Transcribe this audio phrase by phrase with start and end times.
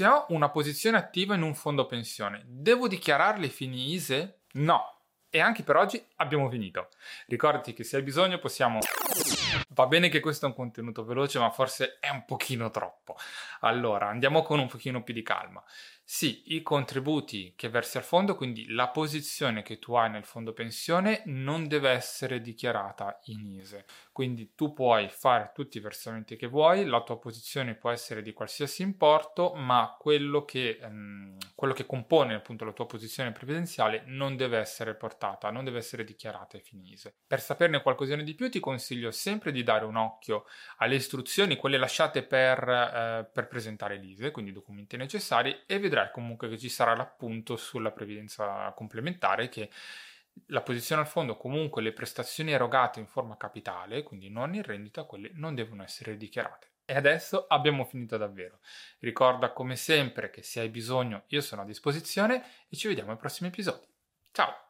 [0.00, 4.44] se ho una posizione attiva in un fondo pensione, devo dichiararle fini ISE?
[4.52, 5.00] No.
[5.28, 6.88] E anche per oggi abbiamo finito.
[7.26, 8.78] Ricordati che se hai bisogno possiamo...
[9.68, 13.16] Va bene che questo è un contenuto veloce, ma forse è un pochino troppo.
[13.60, 15.62] Allora, andiamo con un pochino più di calma.
[16.04, 20.52] Sì, i contributi che versi al fondo, quindi la posizione che tu hai nel fondo
[20.52, 23.84] pensione non deve essere dichiarata in ISE.
[24.10, 28.32] Quindi tu puoi fare tutti i versamenti che vuoi, la tua posizione può essere di
[28.32, 31.29] qualsiasi importo, ma quello che, ehm,
[31.60, 36.04] quello che compone appunto la tua posizione previdenziale non deve essere portata, non deve essere
[36.04, 36.96] dichiarata ai fini.
[37.26, 40.46] Per saperne qualcosina di più ti consiglio sempre di dare un occhio
[40.78, 46.10] alle istruzioni, quelle lasciate per, eh, per presentare l'ISE, quindi i documenti necessari, e vedrai
[46.10, 49.68] comunque che ci sarà l'appunto sulla previdenza complementare che
[50.46, 55.04] la posizione al fondo comunque le prestazioni erogate in forma capitale, quindi non in rendita,
[55.04, 56.68] quelle non devono essere dichiarate.
[56.90, 58.58] E adesso abbiamo finito davvero.
[58.98, 63.16] Ricorda come sempre che se hai bisogno io sono a disposizione e ci vediamo ai
[63.16, 63.86] prossimi episodi.
[64.32, 64.69] Ciao!